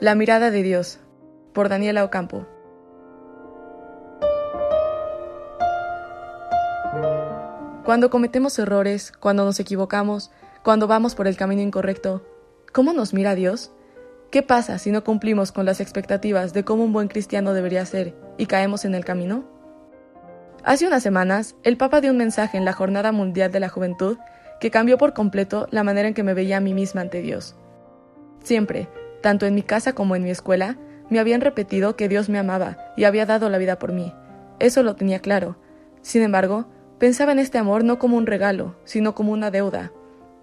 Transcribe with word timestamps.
La 0.00 0.14
mirada 0.14 0.50
de 0.50 0.62
Dios, 0.62 0.98
por 1.52 1.68
Daniela 1.68 2.04
Ocampo. 2.04 2.46
Cuando 7.84 8.08
cometemos 8.08 8.58
errores, 8.58 9.12
cuando 9.12 9.44
nos 9.44 9.60
equivocamos, 9.60 10.30
cuando 10.64 10.86
vamos 10.86 11.14
por 11.14 11.26
el 11.26 11.36
camino 11.36 11.60
incorrecto, 11.60 12.24
¿cómo 12.72 12.94
nos 12.94 13.12
mira 13.12 13.34
Dios? 13.34 13.72
¿Qué 14.30 14.42
pasa 14.42 14.78
si 14.78 14.90
no 14.90 15.04
cumplimos 15.04 15.52
con 15.52 15.66
las 15.66 15.82
expectativas 15.82 16.54
de 16.54 16.64
cómo 16.64 16.84
un 16.84 16.94
buen 16.94 17.08
cristiano 17.08 17.52
debería 17.52 17.84
ser 17.84 18.14
y 18.38 18.46
caemos 18.46 18.86
en 18.86 18.94
el 18.94 19.04
camino? 19.04 19.44
Hace 20.64 20.86
unas 20.86 21.02
semanas, 21.02 21.56
el 21.62 21.76
Papa 21.76 22.00
dio 22.00 22.10
un 22.10 22.16
mensaje 22.16 22.56
en 22.56 22.64
la 22.64 22.72
Jornada 22.72 23.12
Mundial 23.12 23.52
de 23.52 23.60
la 23.60 23.68
Juventud 23.68 24.16
que 24.60 24.70
cambió 24.70 24.96
por 24.96 25.12
completo 25.12 25.66
la 25.70 25.84
manera 25.84 26.08
en 26.08 26.14
que 26.14 26.22
me 26.22 26.32
veía 26.32 26.56
a 26.56 26.60
mí 26.60 26.72
misma 26.72 27.02
ante 27.02 27.20
Dios. 27.20 27.54
Siempre, 28.42 28.88
tanto 29.20 29.46
en 29.46 29.54
mi 29.54 29.62
casa 29.62 29.94
como 29.94 30.16
en 30.16 30.24
mi 30.24 30.30
escuela, 30.30 30.76
me 31.08 31.18
habían 31.18 31.40
repetido 31.40 31.96
que 31.96 32.08
Dios 32.08 32.28
me 32.28 32.38
amaba 32.38 32.78
y 32.96 33.04
había 33.04 33.26
dado 33.26 33.48
la 33.48 33.58
vida 33.58 33.78
por 33.78 33.92
mí. 33.92 34.14
Eso 34.58 34.82
lo 34.82 34.94
tenía 34.94 35.18
claro. 35.18 35.56
Sin 36.02 36.22
embargo, 36.22 36.66
pensaba 36.98 37.32
en 37.32 37.38
este 37.38 37.58
amor 37.58 37.84
no 37.84 37.98
como 37.98 38.16
un 38.16 38.26
regalo, 38.26 38.76
sino 38.84 39.14
como 39.14 39.32
una 39.32 39.50
deuda. 39.50 39.92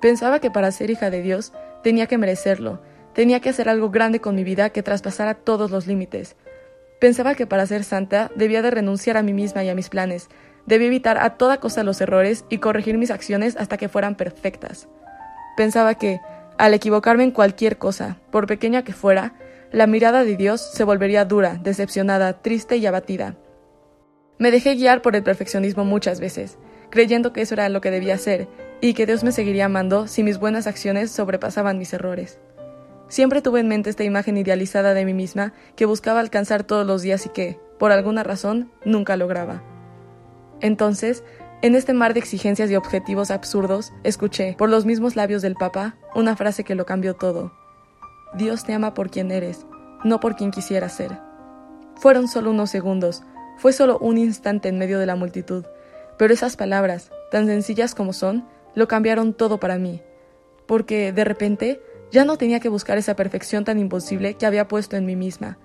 Pensaba 0.00 0.40
que 0.40 0.50
para 0.50 0.70
ser 0.70 0.90
hija 0.90 1.10
de 1.10 1.22
Dios 1.22 1.52
tenía 1.82 2.06
que 2.06 2.18
merecerlo, 2.18 2.80
tenía 3.12 3.40
que 3.40 3.50
hacer 3.50 3.68
algo 3.68 3.90
grande 3.90 4.20
con 4.20 4.34
mi 4.34 4.44
vida 4.44 4.70
que 4.70 4.82
traspasara 4.82 5.34
todos 5.34 5.70
los 5.70 5.86
límites. 5.86 6.36
Pensaba 7.00 7.34
que 7.34 7.46
para 7.46 7.66
ser 7.66 7.84
santa 7.84 8.30
debía 8.34 8.62
de 8.62 8.70
renunciar 8.70 9.16
a 9.16 9.22
mí 9.22 9.32
misma 9.32 9.64
y 9.64 9.68
a 9.68 9.74
mis 9.74 9.88
planes, 9.88 10.28
debía 10.66 10.88
evitar 10.88 11.18
a 11.18 11.36
toda 11.36 11.58
costa 11.58 11.84
los 11.84 12.00
errores 12.00 12.44
y 12.48 12.58
corregir 12.58 12.98
mis 12.98 13.10
acciones 13.10 13.56
hasta 13.56 13.76
que 13.76 13.88
fueran 13.88 14.16
perfectas. 14.16 14.88
Pensaba 15.56 15.94
que, 15.94 16.20
al 16.58 16.74
equivocarme 16.74 17.24
en 17.24 17.30
cualquier 17.30 17.78
cosa, 17.78 18.18
por 18.30 18.46
pequeña 18.46 18.84
que 18.84 18.92
fuera, 18.92 19.34
la 19.72 19.86
mirada 19.86 20.24
de 20.24 20.36
Dios 20.36 20.60
se 20.60 20.84
volvería 20.84 21.24
dura, 21.24 21.58
decepcionada, 21.62 22.42
triste 22.42 22.76
y 22.76 22.86
abatida. 22.86 23.36
Me 24.38 24.50
dejé 24.50 24.74
guiar 24.74 25.02
por 25.02 25.16
el 25.16 25.22
perfeccionismo 25.22 25.84
muchas 25.84 26.20
veces, 26.20 26.58
creyendo 26.90 27.32
que 27.32 27.42
eso 27.42 27.54
era 27.54 27.68
lo 27.68 27.80
que 27.80 27.90
debía 27.90 28.14
hacer 28.14 28.48
y 28.80 28.94
que 28.94 29.06
Dios 29.06 29.24
me 29.24 29.32
seguiría 29.32 29.64
amando 29.64 30.06
si 30.06 30.22
mis 30.22 30.38
buenas 30.38 30.66
acciones 30.66 31.10
sobrepasaban 31.10 31.78
mis 31.78 31.92
errores. 31.92 32.38
Siempre 33.08 33.42
tuve 33.42 33.60
en 33.60 33.68
mente 33.68 33.90
esta 33.90 34.04
imagen 34.04 34.36
idealizada 34.36 34.94
de 34.94 35.04
mí 35.04 35.14
misma 35.14 35.52
que 35.76 35.86
buscaba 35.86 36.20
alcanzar 36.20 36.64
todos 36.64 36.86
los 36.86 37.02
días 37.02 37.26
y 37.26 37.28
que, 37.28 37.58
por 37.78 37.92
alguna 37.92 38.22
razón, 38.22 38.70
nunca 38.84 39.16
lograba. 39.16 39.62
Entonces, 40.60 41.24
en 41.64 41.74
este 41.74 41.94
mar 41.94 42.12
de 42.12 42.20
exigencias 42.20 42.70
y 42.70 42.76
objetivos 42.76 43.30
absurdos, 43.30 43.94
escuché, 44.02 44.54
por 44.58 44.68
los 44.68 44.84
mismos 44.84 45.16
labios 45.16 45.40
del 45.40 45.54
Papa, 45.54 45.96
una 46.14 46.36
frase 46.36 46.62
que 46.62 46.74
lo 46.74 46.84
cambió 46.84 47.14
todo. 47.14 47.54
Dios 48.34 48.64
te 48.64 48.74
ama 48.74 48.92
por 48.92 49.08
quien 49.08 49.30
eres, 49.30 49.64
no 50.04 50.20
por 50.20 50.36
quien 50.36 50.50
quisieras 50.50 50.94
ser. 50.94 51.18
Fueron 51.96 52.28
solo 52.28 52.50
unos 52.50 52.68
segundos, 52.68 53.22
fue 53.56 53.72
solo 53.72 53.96
un 53.96 54.18
instante 54.18 54.68
en 54.68 54.76
medio 54.76 54.98
de 54.98 55.06
la 55.06 55.16
multitud, 55.16 55.64
pero 56.18 56.34
esas 56.34 56.54
palabras, 56.58 57.10
tan 57.30 57.46
sencillas 57.46 57.94
como 57.94 58.12
son, 58.12 58.46
lo 58.74 58.86
cambiaron 58.86 59.32
todo 59.32 59.58
para 59.58 59.78
mí, 59.78 60.02
porque, 60.66 61.12
de 61.12 61.24
repente, 61.24 61.80
ya 62.10 62.26
no 62.26 62.36
tenía 62.36 62.60
que 62.60 62.68
buscar 62.68 62.98
esa 62.98 63.16
perfección 63.16 63.64
tan 63.64 63.78
imposible 63.78 64.34
que 64.34 64.44
había 64.44 64.68
puesto 64.68 64.96
en 64.96 65.06
mí 65.06 65.16
misma. 65.16 65.56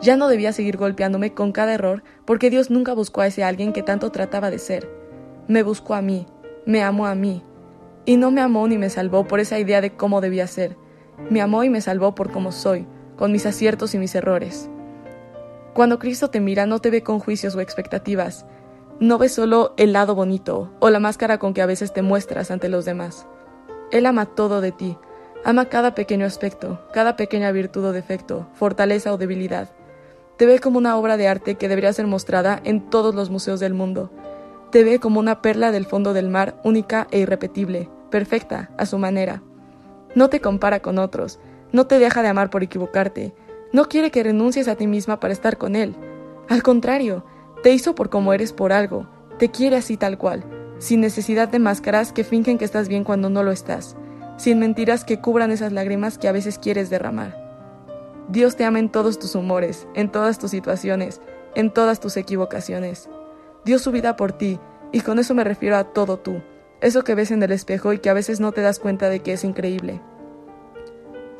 Ya 0.00 0.16
no 0.16 0.28
debía 0.28 0.54
seguir 0.54 0.78
golpeándome 0.78 1.34
con 1.34 1.52
cada 1.52 1.74
error, 1.74 2.02
porque 2.24 2.48
Dios 2.48 2.70
nunca 2.70 2.94
buscó 2.94 3.20
a 3.20 3.26
ese 3.26 3.44
alguien 3.44 3.74
que 3.74 3.82
tanto 3.82 4.10
trataba 4.10 4.50
de 4.50 4.58
ser 4.58 5.01
me 5.48 5.62
buscó 5.62 5.94
a 5.94 6.02
mí, 6.02 6.26
me 6.66 6.82
amó 6.82 7.06
a 7.06 7.14
mí. 7.14 7.42
Y 8.04 8.16
no 8.16 8.30
me 8.30 8.40
amó 8.40 8.66
ni 8.66 8.78
me 8.78 8.90
salvó 8.90 9.26
por 9.26 9.40
esa 9.40 9.58
idea 9.58 9.80
de 9.80 9.94
cómo 9.94 10.20
debía 10.20 10.46
ser. 10.46 10.76
Me 11.30 11.40
amó 11.40 11.64
y 11.64 11.70
me 11.70 11.80
salvó 11.80 12.14
por 12.14 12.30
cómo 12.30 12.52
soy, 12.52 12.86
con 13.16 13.32
mis 13.32 13.46
aciertos 13.46 13.94
y 13.94 13.98
mis 13.98 14.14
errores. 14.14 14.68
Cuando 15.74 15.98
Cristo 15.98 16.28
te 16.28 16.40
mira 16.40 16.66
no 16.66 16.80
te 16.80 16.90
ve 16.90 17.02
con 17.02 17.18
juicios 17.18 17.54
o 17.54 17.60
expectativas. 17.60 18.44
No 19.00 19.18
ve 19.18 19.28
solo 19.28 19.72
el 19.76 19.92
lado 19.92 20.14
bonito 20.14 20.70
o 20.80 20.90
la 20.90 21.00
máscara 21.00 21.38
con 21.38 21.54
que 21.54 21.62
a 21.62 21.66
veces 21.66 21.92
te 21.92 22.02
muestras 22.02 22.50
ante 22.50 22.68
los 22.68 22.84
demás. 22.84 23.26
Él 23.90 24.06
ama 24.06 24.26
todo 24.26 24.60
de 24.60 24.72
ti, 24.72 24.96
ama 25.44 25.66
cada 25.66 25.94
pequeño 25.94 26.26
aspecto, 26.26 26.80
cada 26.92 27.16
pequeña 27.16 27.52
virtud 27.52 27.84
o 27.86 27.92
defecto, 27.92 28.48
fortaleza 28.54 29.12
o 29.12 29.18
debilidad. 29.18 29.70
Te 30.36 30.46
ve 30.46 30.58
como 30.60 30.78
una 30.78 30.96
obra 30.96 31.16
de 31.16 31.28
arte 31.28 31.56
que 31.56 31.68
debería 31.68 31.92
ser 31.92 32.06
mostrada 32.06 32.60
en 32.64 32.90
todos 32.90 33.14
los 33.14 33.30
museos 33.30 33.60
del 33.60 33.74
mundo, 33.74 34.10
te 34.72 34.84
ve 34.84 34.98
como 34.98 35.20
una 35.20 35.42
perla 35.42 35.70
del 35.70 35.84
fondo 35.84 36.14
del 36.14 36.30
mar, 36.30 36.58
única 36.64 37.06
e 37.10 37.18
irrepetible, 37.18 37.90
perfecta, 38.10 38.70
a 38.78 38.86
su 38.86 38.96
manera. 38.96 39.42
No 40.14 40.30
te 40.30 40.40
compara 40.40 40.80
con 40.80 40.98
otros, 40.98 41.38
no 41.72 41.86
te 41.86 41.98
deja 41.98 42.22
de 42.22 42.28
amar 42.28 42.48
por 42.48 42.62
equivocarte, 42.62 43.34
no 43.74 43.84
quiere 43.84 44.10
que 44.10 44.22
renuncies 44.22 44.68
a 44.68 44.76
ti 44.76 44.86
misma 44.86 45.20
para 45.20 45.34
estar 45.34 45.58
con 45.58 45.76
él. 45.76 45.94
Al 46.48 46.62
contrario, 46.62 47.22
te 47.62 47.70
hizo 47.70 47.94
por 47.94 48.08
como 48.08 48.32
eres 48.32 48.54
por 48.54 48.72
algo, 48.72 49.06
te 49.38 49.50
quiere 49.50 49.76
así 49.76 49.98
tal 49.98 50.16
cual, 50.16 50.42
sin 50.78 51.02
necesidad 51.02 51.48
de 51.48 51.58
máscaras 51.58 52.10
que 52.10 52.24
fingen 52.24 52.56
que 52.56 52.64
estás 52.64 52.88
bien 52.88 53.04
cuando 53.04 53.28
no 53.28 53.42
lo 53.42 53.52
estás, 53.52 53.94
sin 54.38 54.58
mentiras 54.58 55.04
que 55.04 55.20
cubran 55.20 55.50
esas 55.50 55.72
lágrimas 55.72 56.16
que 56.16 56.28
a 56.28 56.32
veces 56.32 56.58
quieres 56.58 56.88
derramar. 56.88 57.36
Dios 58.28 58.56
te 58.56 58.64
ama 58.64 58.78
en 58.78 58.88
todos 58.88 59.18
tus 59.18 59.34
humores, 59.34 59.86
en 59.92 60.10
todas 60.10 60.38
tus 60.38 60.50
situaciones, 60.50 61.20
en 61.54 61.70
todas 61.70 62.00
tus 62.00 62.16
equivocaciones 62.16 63.10
dio 63.64 63.78
su 63.78 63.92
vida 63.92 64.16
por 64.16 64.32
ti, 64.32 64.58
y 64.92 65.00
con 65.00 65.18
eso 65.18 65.34
me 65.34 65.44
refiero 65.44 65.76
a 65.76 65.84
todo 65.92 66.18
tú, 66.18 66.42
eso 66.80 67.04
que 67.04 67.14
ves 67.14 67.30
en 67.30 67.42
el 67.42 67.52
espejo 67.52 67.92
y 67.92 67.98
que 67.98 68.10
a 68.10 68.14
veces 68.14 68.40
no 68.40 68.52
te 68.52 68.60
das 68.60 68.78
cuenta 68.78 69.08
de 69.08 69.20
que 69.20 69.32
es 69.32 69.44
increíble. 69.44 70.00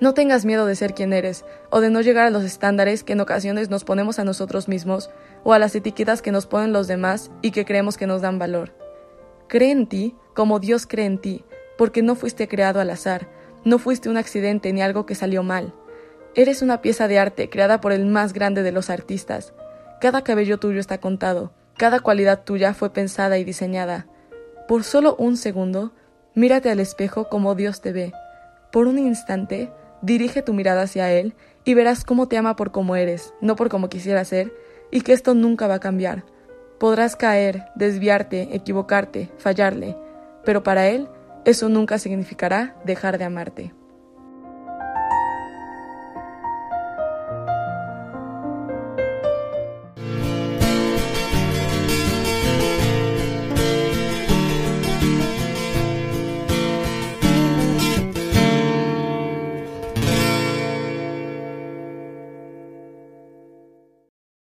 No 0.00 0.15
tengas 0.15 0.44
miedo 0.44 0.66
de 0.66 0.75
ser 0.75 0.94
quien 0.94 1.12
eres, 1.12 1.44
o 1.71 1.81
de 1.81 1.91
no 1.91 2.00
llegar 2.00 2.27
a 2.27 2.31
los 2.31 2.43
estándares 2.43 3.05
que 3.05 3.12
en 3.12 3.21
ocasiones 3.21 3.71
nos 3.71 3.84
ponemos 3.84 4.19
a 4.19 4.25
nosotros 4.25 4.66
mismos, 4.66 5.10
o 5.44 5.53
a 5.53 5.59
las 5.59 5.75
etiquetas 5.75 6.22
que 6.22 6.33
nos 6.33 6.47
ponen 6.47 6.72
los 6.72 6.88
demás 6.88 7.31
y 7.41 7.53
que 7.53 7.65
creemos 7.65 7.97
que 7.97 8.09
nos 8.09 8.21
dan 8.21 8.39
valor. 8.39 8.72
Cree 9.49 9.71
en 9.71 9.87
ti 9.87 10.16
como 10.34 10.59
Dios 10.59 10.87
cree 10.87 11.06
en 11.06 11.19
ti, 11.19 11.44
porque 11.77 12.03
no 12.03 12.15
fuiste 12.15 12.49
creado 12.49 12.81
al 12.81 12.91
azar, 12.91 13.28
no 13.65 13.78
fuiste 13.78 14.09
un 14.09 14.16
accidente 14.16 14.72
ni 14.72 14.83
algo 14.83 15.06
que 15.06 15.15
salió 15.15 15.43
mal. 15.43 15.75
Eres 16.34 16.62
una 16.62 16.81
pieza 16.81 17.09
de 17.09 17.19
arte 17.19 17.50
creada 17.50 17.81
por 17.81 17.93
el 17.93 18.06
más 18.06 18.33
grande 18.33 18.62
de 18.62 18.72
los 18.72 18.91
artistas. 18.91 19.53
Cada 20.00 20.25
cabello 20.25 20.59
tuyo 20.59 20.81
está 20.81 20.99
contado, 20.99 21.53
cada 21.82 21.98
cualidad 21.98 22.44
tuya 22.44 22.75
fue 22.75 22.93
pensada 22.93 23.38
y 23.38 23.44
diseñada. 23.44 24.06
Por 24.69 24.84
solo 24.84 25.16
un 25.16 25.37
segundo, 25.37 25.91
mírate 26.32 26.70
al 26.70 26.78
espejo 26.78 27.28
como 27.28 27.56
Dios 27.56 27.81
te 27.81 27.91
ve. 27.91 28.12
Por 28.70 28.87
un 28.87 29.00
instante, 29.00 29.72
dirige 30.00 30.42
tu 30.42 30.53
mirada 30.53 30.82
hacia 30.82 31.10
Él 31.10 31.34
y 31.65 31.75
verás 31.75 32.04
cómo 32.04 32.28
te 32.28 32.37
ama 32.37 32.54
por 32.54 32.71
como 32.71 32.94
eres, 32.94 33.34
no 33.41 33.56
por 33.56 33.69
como 33.69 33.88
quisieras 33.88 34.28
ser, 34.28 34.53
y 34.92 35.00
que 35.00 35.12
esto 35.12 35.34
nunca 35.34 35.66
va 35.66 35.75
a 35.75 35.81
cambiar. 35.81 36.22
Podrás 36.78 37.16
caer, 37.16 37.65
desviarte, 37.75 38.54
equivocarte, 38.54 39.32
fallarle, 39.38 39.97
pero 40.44 40.62
para 40.62 40.87
Él 40.87 41.09
eso 41.44 41.69
nunca 41.69 41.98
significará 41.98 42.76
dejar 42.84 43.19
de 43.19 43.25
amarte. 43.25 43.75